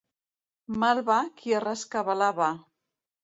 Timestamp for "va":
1.09-1.17, 2.39-2.49